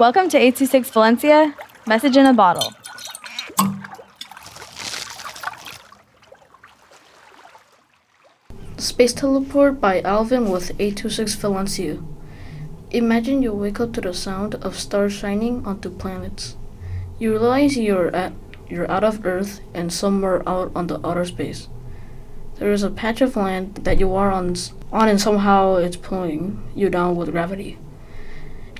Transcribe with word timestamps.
Welcome 0.00 0.30
to 0.30 0.38
826 0.38 0.88
Valencia, 0.92 1.54
message 1.86 2.16
in 2.16 2.24
a 2.24 2.32
bottle. 2.32 2.72
Space 8.78 9.12
Teleport 9.12 9.78
by 9.78 10.00
Alvin 10.00 10.50
with 10.50 10.70
826 10.80 11.34
Valencia. 11.34 12.02
Imagine 12.90 13.42
you 13.42 13.52
wake 13.52 13.78
up 13.78 13.92
to 13.92 14.00
the 14.00 14.14
sound 14.14 14.54
of 14.54 14.78
stars 14.78 15.12
shining 15.12 15.66
onto 15.66 15.90
planets. 15.90 16.56
You 17.18 17.32
realize 17.32 17.76
you're 17.76 18.08
at 18.16 18.32
you're 18.70 18.90
out 18.90 19.04
of 19.04 19.26
Earth 19.26 19.60
and 19.74 19.92
somewhere 19.92 20.42
out 20.48 20.72
on 20.74 20.86
the 20.86 21.06
outer 21.06 21.26
space. 21.26 21.68
There 22.54 22.72
is 22.72 22.82
a 22.82 22.88
patch 22.88 23.20
of 23.20 23.36
land 23.36 23.84
that 23.84 24.00
you 24.00 24.14
are 24.14 24.30
on 24.30 24.56
on 24.90 25.10
and 25.10 25.20
somehow 25.20 25.76
it's 25.76 25.98
pulling 25.98 26.66
you 26.74 26.88
down 26.88 27.16
with 27.16 27.32
gravity. 27.32 27.76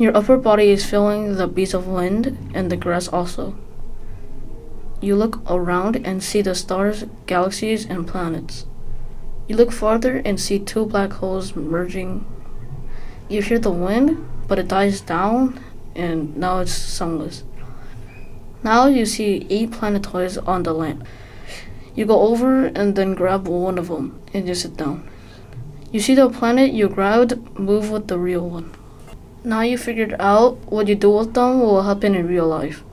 Your 0.00 0.16
upper 0.16 0.38
body 0.38 0.70
is 0.70 0.88
feeling 0.88 1.34
the 1.34 1.46
beats 1.46 1.74
of 1.74 1.86
wind 1.86 2.52
and 2.54 2.70
the 2.70 2.76
grass 2.78 3.06
also. 3.06 3.54
You 5.02 5.14
look 5.14 5.42
around 5.46 6.06
and 6.06 6.22
see 6.22 6.40
the 6.40 6.54
stars, 6.54 7.04
galaxies, 7.26 7.84
and 7.84 8.08
planets. 8.08 8.64
You 9.46 9.56
look 9.56 9.70
farther 9.70 10.22
and 10.24 10.40
see 10.40 10.58
two 10.58 10.86
black 10.86 11.12
holes 11.12 11.54
merging 11.54 12.24
you 13.28 13.42
hear 13.42 13.58
the 13.58 13.70
wind, 13.70 14.26
but 14.48 14.58
it 14.58 14.68
dies 14.68 15.02
down, 15.02 15.60
and 15.94 16.34
now 16.34 16.60
it's 16.60 16.72
sunless. 16.72 17.44
Now 18.64 18.86
you 18.86 19.04
see 19.04 19.46
eight 19.50 19.70
planetoids 19.70 20.38
on 20.38 20.62
the 20.62 20.72
land. 20.72 21.04
You 21.94 22.06
go 22.06 22.20
over 22.20 22.64
and 22.64 22.96
then 22.96 23.14
grab 23.14 23.46
one 23.46 23.76
of 23.76 23.88
them 23.88 24.18
and 24.32 24.48
you 24.48 24.54
sit 24.54 24.78
down. 24.78 25.06
You 25.92 26.00
see 26.00 26.14
the 26.14 26.30
planet 26.30 26.72
you 26.72 26.88
grabbed 26.88 27.58
move 27.58 27.90
with 27.90 28.08
the 28.08 28.18
real 28.18 28.48
one. 28.48 28.79
Now 29.42 29.62
you 29.62 29.78
figured 29.78 30.14
out 30.18 30.58
what 30.70 30.86
you 30.86 30.94
do 30.94 31.10
with 31.10 31.32
them 31.32 31.60
will 31.60 31.82
happen 31.82 32.14
in 32.14 32.28
real 32.28 32.46
life. 32.46 32.84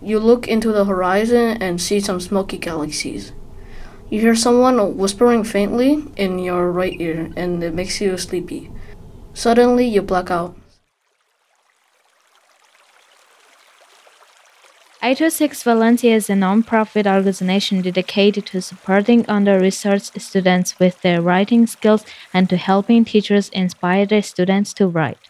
You 0.00 0.18
look 0.18 0.48
into 0.48 0.72
the 0.72 0.86
horizon 0.86 1.60
and 1.60 1.78
see 1.78 2.00
some 2.00 2.18
smoky 2.18 2.56
galaxies. 2.56 3.32
You 4.08 4.20
hear 4.20 4.34
someone 4.34 4.96
whispering 4.96 5.44
faintly 5.44 6.02
in 6.16 6.38
your 6.38 6.72
right 6.72 6.98
ear 6.98 7.30
and 7.36 7.62
it 7.62 7.74
makes 7.74 8.00
you 8.00 8.16
sleepy. 8.16 8.70
Suddenly, 9.34 9.86
you 9.86 10.02
black 10.02 10.30
out. 10.30 10.56
826 15.02 15.62
Valencia 15.62 16.14
is 16.14 16.28
a 16.28 16.36
non-profit 16.36 17.06
organization 17.06 17.80
dedicated 17.80 18.46
to 18.46 18.60
supporting 18.60 19.24
under-researched 19.28 20.20
students 20.20 20.78
with 20.78 21.00
their 21.02 21.22
writing 21.22 21.66
skills 21.66 22.04
and 22.34 22.50
to 22.50 22.56
helping 22.56 23.04
teachers 23.04 23.48
inspire 23.50 24.04
their 24.04 24.22
students 24.22 24.74
to 24.74 24.86
write. 24.86 25.29